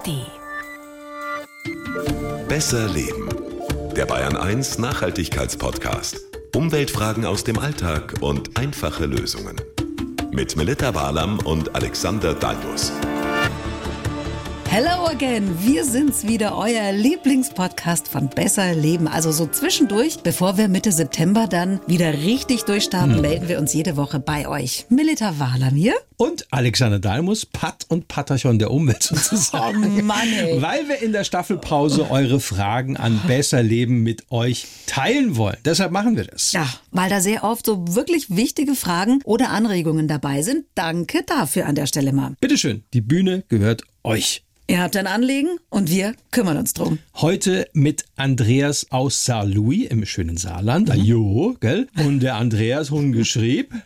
ARD. 0.00 0.26
Besser 2.48 2.88
Leben. 2.88 3.28
Der 3.94 4.06
Bayern 4.06 4.36
1 4.36 4.78
Nachhaltigkeitspodcast. 4.78 6.16
Umweltfragen 6.54 7.24
aus 7.24 7.44
dem 7.44 7.58
Alltag 7.58 8.14
und 8.20 8.58
einfache 8.58 9.06
Lösungen. 9.06 9.56
Mit 10.32 10.56
Melita 10.56 10.94
Walam 10.94 11.38
und 11.40 11.74
Alexander 11.74 12.34
Dalmus. 12.34 12.92
Hello 14.72 15.08
again, 15.08 15.52
wir 15.64 15.84
sind's 15.84 16.28
wieder, 16.28 16.56
euer 16.56 16.92
Lieblingspodcast 16.92 18.06
von 18.06 18.30
Besser 18.30 18.72
Leben. 18.72 19.08
Also 19.08 19.32
so 19.32 19.48
zwischendurch, 19.48 20.20
bevor 20.22 20.58
wir 20.58 20.68
Mitte 20.68 20.92
September 20.92 21.48
dann 21.48 21.80
wieder 21.88 22.14
richtig 22.14 22.62
durchstarten, 22.62 23.16
hm. 23.16 23.20
melden 23.20 23.48
wir 23.48 23.58
uns 23.58 23.74
jede 23.74 23.96
Woche 23.96 24.20
bei 24.20 24.46
euch. 24.46 24.86
Milita 24.88 25.40
Wahler 25.40 25.70
hier. 25.70 25.94
Und 26.18 26.46
Alexander 26.52 27.00
Dalmus, 27.00 27.46
Pat 27.46 27.84
und 27.88 28.06
Patachon 28.06 28.60
der 28.60 28.70
Umwelt 28.70 29.02
sozusagen. 29.02 29.98
Oh 29.98 30.02
Mann, 30.04 30.32
ey. 30.32 30.62
Weil 30.62 30.88
wir 30.88 31.02
in 31.02 31.10
der 31.10 31.24
Staffelpause 31.24 32.08
eure 32.08 32.38
Fragen 32.38 32.96
an 32.96 33.20
Besser 33.26 33.64
Leben 33.64 34.04
mit 34.04 34.30
euch 34.30 34.68
teilen 34.86 35.36
wollen. 35.36 35.56
Deshalb 35.64 35.90
machen 35.90 36.16
wir 36.16 36.26
das. 36.26 36.52
Ja, 36.52 36.72
weil 36.92 37.10
da 37.10 37.20
sehr 37.20 37.42
oft 37.42 37.66
so 37.66 37.96
wirklich 37.96 38.36
wichtige 38.36 38.76
Fragen 38.76 39.20
oder 39.24 39.50
Anregungen 39.50 40.06
dabei 40.06 40.42
sind. 40.42 40.66
Danke 40.76 41.24
dafür 41.26 41.66
an 41.66 41.74
der 41.74 41.86
Stelle 41.86 42.12
mal. 42.12 42.36
Bitteschön, 42.40 42.84
die 42.94 43.00
Bühne 43.00 43.42
gehört 43.48 43.82
euch. 44.04 44.44
Ihr 44.70 44.80
habt 44.80 44.96
ein 44.96 45.08
Anliegen 45.08 45.48
und 45.68 45.90
wir 45.90 46.14
kümmern 46.30 46.56
uns 46.56 46.74
drum. 46.74 47.00
Heute 47.16 47.66
mit 47.72 48.04
Andreas 48.14 48.86
aus 48.90 49.24
Saarlouis 49.24 49.88
im 49.88 50.06
schönen 50.06 50.36
Saarland. 50.36 50.94
Mhm. 50.94 51.02
Jo, 51.02 51.56
gell? 51.58 51.88
Und 52.06 52.20
der 52.20 52.36
Andreas 52.36 52.92
Hund 52.92 53.12
geschrieben. 53.16 53.82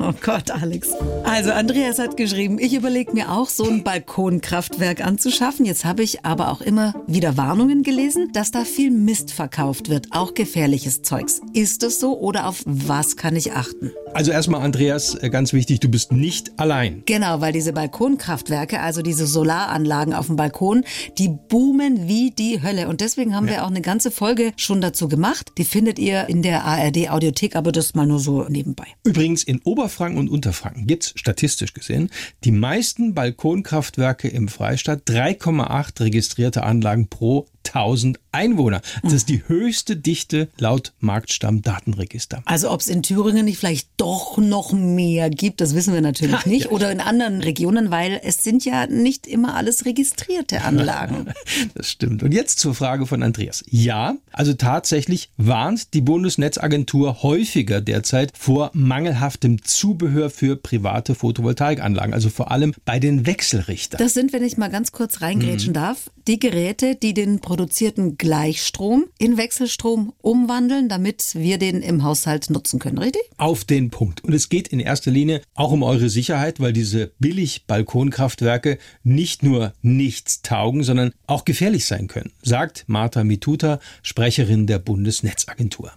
Oh 0.00 0.12
Gott, 0.20 0.50
Alex. 0.50 0.88
Also 1.22 1.52
Andreas 1.52 2.00
hat 2.00 2.16
geschrieben, 2.16 2.58
ich 2.58 2.74
überlege 2.74 3.12
mir 3.12 3.30
auch 3.30 3.48
so 3.48 3.68
ein 3.68 3.84
Balkonkraftwerk 3.84 5.04
anzuschaffen. 5.04 5.64
Jetzt 5.64 5.84
habe 5.84 6.02
ich 6.02 6.24
aber 6.24 6.50
auch 6.50 6.60
immer 6.60 6.94
wieder 7.06 7.36
Warnungen 7.36 7.84
gelesen, 7.84 8.30
dass 8.32 8.50
da 8.50 8.64
viel 8.64 8.90
Mist 8.90 9.32
verkauft 9.32 9.88
wird, 9.88 10.08
auch 10.10 10.34
gefährliches 10.34 11.02
Zeugs. 11.02 11.40
Ist 11.52 11.84
es 11.84 12.00
so 12.00 12.18
oder 12.18 12.48
auf 12.48 12.62
was 12.64 13.16
kann 13.16 13.36
ich 13.36 13.52
achten? 13.52 13.92
Also 14.14 14.32
erstmal 14.32 14.62
Andreas, 14.62 15.14
äh, 15.14 15.28
ganz 15.30 15.52
wichtig, 15.52 15.80
du 15.80 15.88
bist 15.88 16.10
nicht 16.10 16.58
allein. 16.58 17.02
Genau, 17.06 17.40
weil 17.40 17.52
diese 17.52 17.72
Balkonkraftwerke, 17.72 18.80
also 18.80 19.02
diese 19.02 19.26
Solaranlagen 19.26 19.75
auf 20.12 20.26
dem 20.26 20.36
Balkon, 20.36 20.84
die 21.18 21.28
boomen 21.28 22.08
wie 22.08 22.30
die 22.30 22.62
Hölle. 22.62 22.88
Und 22.88 23.00
deswegen 23.00 23.34
haben 23.34 23.46
ja. 23.48 23.54
wir 23.54 23.64
auch 23.64 23.70
eine 23.70 23.82
ganze 23.82 24.10
Folge 24.10 24.52
schon 24.56 24.80
dazu 24.80 25.08
gemacht. 25.08 25.52
Die 25.58 25.64
findet 25.64 25.98
ihr 25.98 26.28
in 26.28 26.42
der 26.42 26.64
ARD 26.64 27.10
Audiothek, 27.10 27.56
aber 27.56 27.72
das 27.72 27.94
mal 27.94 28.06
nur 28.06 28.20
so 28.20 28.44
nebenbei. 28.48 28.86
Übrigens 29.04 29.42
in 29.42 29.60
Oberfranken 29.62 30.18
und 30.18 30.28
Unterfranken 30.28 30.86
gibt 30.86 31.04
es 31.04 31.12
statistisch 31.16 31.74
gesehen 31.74 32.10
die 32.44 32.52
meisten 32.52 33.14
Balkonkraftwerke 33.14 34.28
im 34.28 34.48
Freistaat, 34.48 35.08
3,8 35.08 36.00
registrierte 36.00 36.62
Anlagen 36.62 37.08
pro 37.08 37.46
1000 37.68 38.18
Einwohner. 38.32 38.80
Das 39.02 39.12
ist 39.12 39.28
die 39.28 39.42
höchste 39.46 39.96
Dichte 39.96 40.48
laut 40.58 40.92
Marktstammdatenregister. 41.00 42.42
Also 42.44 42.70
ob 42.70 42.80
es 42.80 42.88
in 42.88 43.02
Thüringen 43.02 43.44
nicht 43.44 43.58
vielleicht 43.58 43.88
doch 43.96 44.38
noch 44.38 44.72
mehr 44.72 45.30
gibt, 45.30 45.60
das 45.60 45.74
wissen 45.74 45.94
wir 45.94 46.00
natürlich 46.00 46.46
nicht. 46.46 46.66
Ja. 46.66 46.70
Oder 46.70 46.92
in 46.92 47.00
anderen 47.00 47.42
Regionen, 47.42 47.90
weil 47.90 48.20
es 48.22 48.44
sind 48.44 48.64
ja 48.64 48.86
nicht 48.86 49.26
immer 49.26 49.54
alles 49.54 49.84
registrierte 49.84 50.62
Anlagen. 50.62 51.26
Das 51.74 51.90
stimmt. 51.90 52.22
Und 52.22 52.32
jetzt 52.32 52.58
zur 52.58 52.74
Frage 52.74 53.06
von 53.06 53.22
Andreas. 53.22 53.64
Ja, 53.68 54.16
also 54.32 54.54
tatsächlich 54.54 55.30
warnt 55.36 55.94
die 55.94 56.00
Bundesnetzagentur 56.00 57.22
häufiger 57.22 57.80
derzeit 57.80 58.32
vor 58.36 58.70
mangelhaftem 58.72 59.62
Zubehör 59.62 60.30
für 60.30 60.56
private 60.56 61.14
Photovoltaikanlagen, 61.14 62.14
also 62.14 62.30
vor 62.30 62.50
allem 62.50 62.74
bei 62.84 62.98
den 62.98 63.26
Wechselrichtern. 63.26 63.98
Das 63.98 64.14
sind, 64.14 64.32
wenn 64.32 64.42
ich 64.42 64.56
mal 64.56 64.70
ganz 64.70 64.92
kurz 64.92 65.22
reingrätschen 65.22 65.70
mhm. 65.70 65.74
darf, 65.74 66.10
die 66.26 66.38
Geräte, 66.38 66.96
die 66.96 67.14
den 67.14 67.40
produzierten 67.56 68.18
Gleichstrom 68.18 69.06
in 69.16 69.38
Wechselstrom 69.38 70.12
umwandeln, 70.20 70.90
damit 70.90 71.34
wir 71.34 71.56
den 71.56 71.80
im 71.80 72.04
Haushalt 72.04 72.50
nutzen 72.50 72.78
können, 72.78 72.98
richtig? 72.98 73.22
Auf 73.38 73.64
den 73.64 73.88
Punkt. 73.88 74.22
Und 74.22 74.34
es 74.34 74.50
geht 74.50 74.68
in 74.68 74.78
erster 74.78 75.10
Linie 75.10 75.40
auch 75.54 75.72
um 75.72 75.82
eure 75.82 76.10
Sicherheit, 76.10 76.60
weil 76.60 76.74
diese 76.74 77.12
Billig-Balkonkraftwerke 77.18 78.76
nicht 79.04 79.42
nur 79.42 79.72
nichts 79.80 80.42
taugen, 80.42 80.82
sondern 80.82 81.12
auch 81.26 81.46
gefährlich 81.46 81.86
sein 81.86 82.08
können, 82.08 82.30
sagt 82.42 82.84
Martha 82.88 83.24
Mituta, 83.24 83.80
Sprecherin 84.02 84.66
der 84.66 84.78
Bundesnetzagentur. 84.78 85.92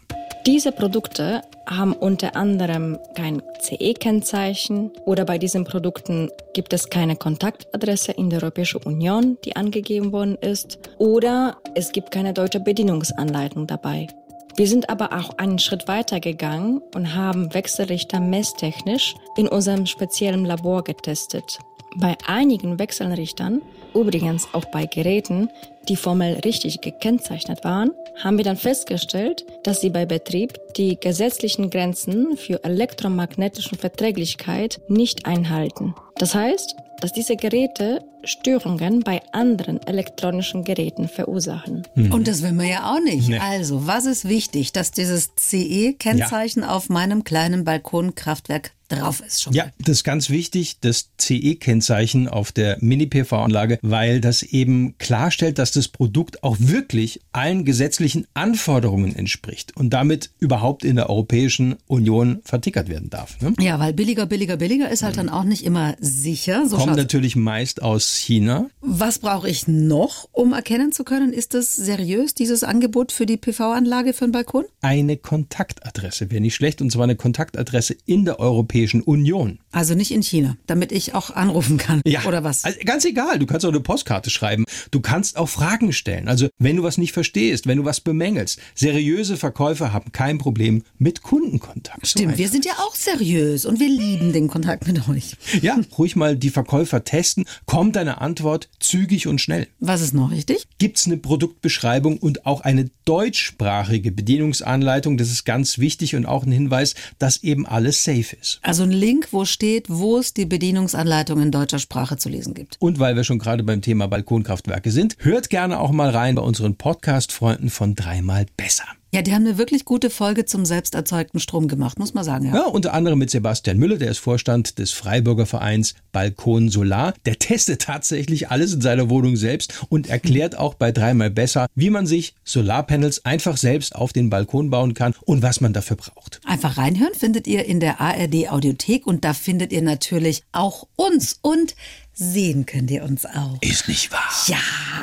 Diese 0.46 0.72
Produkte 0.72 1.42
haben 1.68 1.94
unter 1.94 2.36
anderem 2.36 2.98
kein 3.14 3.42
CE-Kennzeichen 3.60 4.92
oder 5.06 5.26
bei 5.26 5.38
diesen 5.38 5.66
Produkten 5.66 6.30
gibt 6.54 6.74
es 6.74 6.90
keine 6.90 7.16
Kontaktadresse 7.16 8.14
in 8.14 8.30
der 8.30 8.42
Europäischen 8.42 8.82
Union, 8.84 9.38
die 9.44 9.56
angegeben 9.56 10.12
worden 10.12 10.36
ist, 10.36 10.80
oder 10.98 11.58
es 11.76 11.92
gibt 11.92 12.12
keine 12.12 12.34
deutsche 12.34 12.62
Bedienungsanleitung 12.62 13.68
dabei. 13.68 14.08
Wir 14.56 14.68
sind 14.68 14.90
aber 14.90 15.14
auch 15.14 15.38
einen 15.38 15.60
Schritt 15.60 15.88
weiter 15.88 16.20
gegangen 16.20 16.82
und 16.96 17.16
haben 17.16 17.54
Wechselrichter 17.54 18.20
messtechnisch 18.20 19.16
in 19.38 19.48
unserem 19.48 19.86
speziellen 19.86 20.46
Labor 20.46 20.84
getestet. 20.84 21.60
Bei 21.96 22.16
einigen 22.28 22.78
Wechselrichtern, 22.78 23.62
übrigens 23.96 24.48
auch 24.54 24.66
bei 24.66 24.86
Geräten, 24.86 25.50
die 25.88 25.96
formell 25.96 26.40
richtig 26.40 26.82
gekennzeichnet 26.82 27.64
waren, 27.64 27.92
haben 28.24 28.38
wir 28.38 28.44
dann 28.44 28.58
festgestellt, 28.58 29.46
dass 29.64 29.82
sie 29.82 29.90
bei 29.90 30.06
Betrieb 30.06 30.60
die 30.78 31.00
gesetzlichen 31.00 31.70
Grenzen 31.70 32.38
für 32.38 32.64
elektromagnetische 32.64 33.76
Verträglichkeit 33.76 34.82
nicht 34.88 35.26
einhalten. 35.26 35.96
Das 36.16 36.36
heißt, 36.36 36.76
dass 37.00 37.14
diese 37.14 37.36
Geräte 37.36 38.04
Störungen 38.24 39.02
bei 39.02 39.22
anderen 39.32 39.82
elektronischen 39.82 40.64
Geräten 40.64 41.08
verursachen. 41.08 41.88
Mhm. 41.96 42.12
Und 42.14 42.28
das 42.28 42.42
will 42.44 42.52
man 42.52 42.68
ja 42.68 42.94
auch 42.94 43.02
nicht. 43.04 43.30
Nee. 43.30 43.40
Also, 43.40 43.88
was 43.88 44.06
ist 44.06 44.28
wichtig, 44.28 44.74
dass 44.74 44.92
dieses 44.92 45.36
CE-Kennzeichen 45.36 46.64
ja. 46.64 46.70
auf 46.70 46.90
meinem 46.90 47.24
kleinen 47.24 47.64
Balkonkraftwerk 47.64 48.72
drauf 48.90 49.22
ist 49.26 49.44
schon. 49.44 49.54
Ja, 49.54 49.68
das 49.80 49.98
ist 49.98 50.04
ganz 50.04 50.30
wichtig, 50.30 50.80
das 50.82 51.12
CE-Kennzeichen 51.20 52.28
auf 52.28 52.52
der 52.52 52.78
Mini-PV-Anlage, 52.82 53.80
weil 53.82 54.20
das 54.20 54.44
eben 54.44 54.98
klarstellt, 54.98 55.60
dass 55.60 55.72
das 55.72 55.88
Produkt 55.88 56.44
auch 56.44 56.58
wirklich 56.60 57.22
allen 57.32 57.66
gesetzlichen 57.66 58.26
Anforderungen 58.34 59.16
entspricht 59.16 59.78
und 59.78 59.92
damit 59.92 60.32
überhaupt 60.40 60.84
in 60.84 60.96
der 60.96 61.10
Europäischen 61.10 61.76
Union 61.88 62.40
vertickert 62.44 62.90
werden 62.90 63.10
darf. 63.10 63.40
Ne? 63.42 63.54
Ja, 63.60 63.80
weil 63.80 63.94
billiger, 63.94 64.26
billiger, 64.26 64.58
billiger 64.58 64.90
ist 64.90 65.04
halt 65.04 65.18
dann 65.18 65.30
auch 65.30 65.44
nicht 65.44 65.64
immer 65.64 65.96
sicher. 66.00 66.68
So 66.68 66.78
Kommt 66.90 67.04
natürlich 67.04 67.36
meist 67.36 67.82
aus 67.82 68.16
China. 68.16 68.70
Was 68.82 69.20
brauche 69.20 69.50
ich 69.50 69.68
noch, 69.68 70.28
um 70.32 70.54
erkennen 70.54 70.92
zu 70.92 71.04
können, 71.04 71.34
ist 71.34 71.54
das 71.54 71.76
seriös, 71.76 72.34
dieses 72.34 72.64
Angebot 72.64 73.12
für 73.12 73.26
die 73.26 73.38
PV-Anlage 73.38 74.14
für 74.14 74.26
den 74.26 74.32
Balkon? 74.32 74.66
Eine 74.82 75.18
Kontaktadresse 75.18 76.32
wäre 76.32 76.42
nicht 76.42 76.56
schlecht 76.56 76.82
und 76.82 76.92
zwar 76.92 77.04
eine 77.04 77.16
Kontaktadresse 77.16 77.96
in 78.06 78.26
der 78.26 78.40
Europäischen 78.40 79.02
Union. 79.02 79.60
Also 79.72 79.94
nicht 79.94 80.12
in 80.12 80.24
China, 80.24 80.58
damit 80.66 80.92
ich 80.92 81.14
auch 81.14 81.30
anrufen 81.30 81.78
kann. 81.78 82.02
Ja, 82.06 82.26
oder 82.26 82.44
was? 82.44 82.64
Also 82.66 82.80
ganz 82.84 83.06
egal, 83.06 83.38
du 83.38 83.46
kannst 83.46 83.66
auch 83.66 83.70
eine 83.70 83.80
Postkarte 83.80 84.30
schreiben. 84.30 84.66
Du 84.92 85.00
kannst 85.00 85.38
auch 85.38 85.48
Fragen 85.50 85.94
stellen. 85.94 86.28
Also 86.28 86.48
wenn 86.58 86.76
du 86.76 86.84
was 86.84 86.98
nicht 86.98 87.14
verstehst, 87.14 87.68
wenn 87.68 87.78
du 87.78 87.86
was 87.86 88.02
bemängelst. 88.02 88.60
Seriöse 88.74 89.38
Verkäufer 89.38 89.94
haben 89.94 90.12
kein 90.12 90.40
Problem 90.40 90.84
mit 90.98 91.22
Kundenkontakt. 91.22 92.08
Stimmt, 92.08 92.34
so 92.34 92.38
wir 92.40 92.50
sind 92.50 92.66
ja 92.66 92.74
auch 92.80 92.96
seriös 92.96 93.66
und 93.66 93.80
wir 93.80 93.90
lieben 93.90 94.34
den 94.34 94.48
Kontakt 94.48 94.88
mit 94.88 95.08
euch. 95.08 95.36
Ja, 95.62 95.80
ruhig 95.98 96.16
mal 96.16 96.36
die 96.36 96.50
Verkäufer 96.50 96.79
testen. 96.86 97.46
Kommt 97.66 97.96
deine 97.96 98.22
Antwort 98.22 98.70
zügig 98.80 99.28
und 99.28 99.40
schnell. 99.42 99.68
Was 99.80 100.02
ist 100.02 100.14
noch 100.14 100.32
wichtig? 100.32 100.68
Gibt's 100.78 101.06
eine 101.06 101.18
Produktbeschreibung 101.18 102.18
und 102.18 102.46
auch 102.46 102.62
eine 102.62 102.90
deutschsprachige 103.06 104.12
Bedienungsanleitung. 104.12 105.18
Das 105.18 105.32
ist 105.32 105.46
ganz 105.46 105.80
wichtig 105.80 106.16
und 106.16 106.26
auch 106.26 106.46
ein 106.46 106.52
Hinweis, 106.52 106.96
dass 107.18 107.44
eben 107.44 107.66
alles 107.66 108.04
safe 108.04 108.36
ist. 108.40 108.60
Also 108.62 108.84
ein 108.84 108.92
Link, 108.92 109.30
wo 109.32 109.46
steht, 109.46 109.90
wo 109.90 110.18
es 110.18 110.34
die 110.34 110.46
Bedienungsanleitung 110.46 111.42
in 111.42 111.52
deutscher 111.52 111.80
Sprache 111.80 112.18
zu 112.18 112.30
lesen 112.30 112.54
gibt. 112.54 112.78
Und 112.80 113.00
weil 113.00 113.16
wir 113.16 113.24
schon 113.24 113.40
gerade 113.40 113.64
beim 113.64 113.82
Thema 113.82 114.08
Balkonkraftwerke 114.08 114.92
sind, 114.92 115.16
hört 115.20 115.50
gerne 115.50 115.80
auch 115.80 115.92
mal 115.92 116.10
rein 116.10 116.36
bei 116.36 116.42
unseren 116.42 116.76
Podcast-Freunden 116.76 117.70
von 117.70 117.96
dreimal 117.96 118.46
besser. 118.58 118.86
Ja, 119.12 119.24
die 119.24 119.34
haben 119.34 119.46
eine 119.46 119.58
wirklich 119.58 119.86
gute 119.86 120.12
Folge 120.12 120.46
zum 120.46 120.66
selbst 120.66 120.94
erzeugten 120.94 121.40
Strom 121.40 121.68
gemacht, 121.68 121.98
muss 121.98 122.14
man 122.14 122.24
sagen. 122.24 122.46
Ja. 122.46 122.54
ja, 122.54 122.66
unter 122.66 122.94
anderem 122.94 123.18
mit 123.18 123.32
Sebastian 123.32 123.80
Müller, 123.80 123.98
der 123.98 124.12
ist 124.12 124.20
Vorstand 124.20 124.78
des 124.78 124.92
Freiburger 124.92 125.48
Vereins 125.48 125.96
Balkon 126.12 126.70
Solar. 126.70 127.16
Der 127.26 127.40
testet 127.40 127.82
tatsächlich 127.82 128.52
alles 128.52 128.72
in 128.72 128.82
seiner 128.82 129.10
Wohnung 129.10 129.36
selbst 129.36 129.84
und 129.90 130.10
erklärt 130.10 130.58
auch 130.58 130.76
bei 130.76 130.92
dreimal 130.92 131.32
besser, 131.32 131.66
wie 131.74 131.90
man 131.90 132.06
sich 132.06 132.36
Solarpanels 132.44 133.26
einfach 133.26 133.58
selbst 133.58 133.96
auf 133.96 134.14
den 134.14 134.30
Balkon 134.30 134.70
bauen 134.70 134.94
kann 134.94 135.16
und 135.26 135.42
was 135.42 135.60
man 135.60 135.74
dafür 135.74 135.98
braucht. 135.98 136.40
Einfach 136.46 136.78
reinhören 136.78 137.16
findet 137.16 137.48
ihr 137.48 137.66
in 137.66 137.80
der 137.80 138.00
ARD 138.00 138.52
Audiothek 138.52 139.08
und 139.08 139.26
da 139.26 139.34
findet 139.34 139.72
ihr 139.72 139.82
natürlich 139.82 140.44
auch 140.52 140.88
uns 140.96 141.40
und 141.42 141.76
Sehen 142.22 142.66
könnt 142.66 142.92
ihr 142.92 143.06
uns 143.06 143.26
auch. 143.26 143.58
Ist 143.62 143.88
nicht 143.88 144.12
wahr. 144.12 144.30
Ja, 144.48 144.58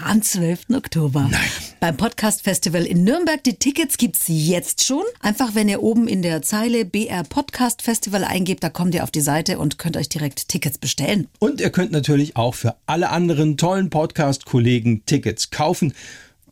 am 0.05 0.21
12. 0.21 0.67
Oktober. 0.75 1.27
Nein. 1.31 1.41
Beim 1.81 1.97
Podcast 1.97 2.43
Festival 2.43 2.85
in 2.85 3.05
Nürnberg. 3.05 3.43
Die 3.43 3.55
Tickets 3.55 3.97
gibt's 3.97 4.25
jetzt 4.27 4.85
schon. 4.85 5.03
Einfach, 5.21 5.55
wenn 5.55 5.67
ihr 5.71 5.83
oben 5.83 6.09
in 6.09 6.21
der 6.21 6.43
Zeile 6.43 6.85
BR 6.85 7.23
Podcast 7.25 7.81
Festival 7.81 8.23
eingebt, 8.23 8.63
da 8.63 8.69
kommt 8.69 8.95
ihr 8.95 9.03
auf 9.03 9.11
die 9.11 9.23
Seite 9.23 9.59
und 9.59 9.79
könnt 9.79 9.97
euch 9.97 10.11
direkt 10.11 10.49
Tickets 10.49 10.77
bestellen. 10.77 11.27
Und 11.39 11.63
ihr 11.63 11.71
könnt 11.71 11.91
natürlich 11.91 12.37
auch 12.37 12.55
für 12.55 12.77
alle 12.85 13.09
anderen 13.09 13.57
tollen 13.57 13.89
Podcast-Kollegen 13.89 15.07
Tickets 15.07 15.51
kaufen. 15.51 15.95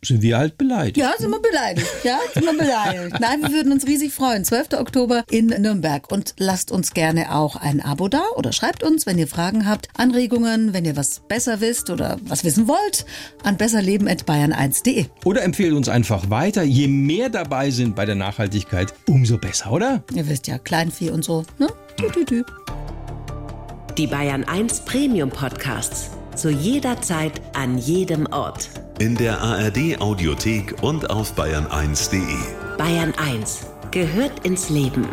Sind 0.05 0.21
wir 0.21 0.37
halt 0.37 0.57
beleidigt. 0.57 0.97
Ja, 0.97 1.13
sind 1.17 1.31
wir 1.31 1.41
beleidigt. 1.41 1.87
Ja, 2.03 2.19
sind 2.33 2.45
wir 2.45 2.53
beleidigt. 2.53 3.17
Nein, 3.19 3.41
wir 3.41 3.51
würden 3.51 3.71
uns 3.71 3.87
riesig 3.87 4.13
freuen. 4.13 4.45
12. 4.45 4.73
Oktober 4.73 5.23
in 5.31 5.47
Nürnberg. 5.47 6.11
Und 6.11 6.35
lasst 6.37 6.71
uns 6.71 6.93
gerne 6.93 7.33
auch 7.33 7.55
ein 7.55 7.81
Abo 7.81 8.07
da 8.07 8.21
oder 8.35 8.53
schreibt 8.53 8.83
uns, 8.83 9.07
wenn 9.07 9.17
ihr 9.17 9.27
Fragen 9.27 9.67
habt, 9.67 9.87
Anregungen, 9.97 10.73
wenn 10.73 10.85
ihr 10.85 10.95
was 10.95 11.21
besser 11.27 11.59
wisst 11.59 11.89
oder 11.89 12.17
was 12.23 12.43
wissen 12.43 12.67
wollt, 12.67 13.05
an 13.43 13.57
besserleben.bayern1.de. 13.57 15.05
Oder 15.23 15.41
empfehlt 15.41 15.73
uns 15.73 15.89
einfach 15.89 16.29
weiter. 16.29 16.61
Je 16.61 16.87
mehr 16.87 17.29
dabei 17.29 17.71
sind 17.71 17.95
bei 17.95 18.05
der 18.05 18.15
Nachhaltigkeit, 18.15 18.93
umso 19.07 19.39
besser, 19.39 19.71
oder? 19.71 20.03
Ihr 20.13 20.29
wisst 20.29 20.45
ja, 20.47 20.59
Kleinvieh 20.59 21.09
und 21.09 21.23
so. 21.23 21.45
Ne? 21.57 21.67
Tü, 21.97 22.11
tü, 22.11 22.25
tü. 22.25 22.43
Die 23.97 24.07
Bayern 24.07 24.43
1 24.43 24.81
Premium 24.81 25.29
Podcasts. 25.29 26.11
Zu 26.35 26.49
jeder 26.49 27.01
Zeit, 27.01 27.41
an 27.55 27.77
jedem 27.77 28.27
Ort. 28.27 28.69
In 28.97 29.13
der 29.15 29.41
ARD 29.41 29.99
Audiothek 29.99 30.81
und 30.81 31.09
auf 31.09 31.37
bayern1.de. 31.37 32.21
Bayern 32.77 33.13
1 33.17 33.67
gehört 33.91 34.45
ins 34.45 34.69
Leben. 34.69 35.05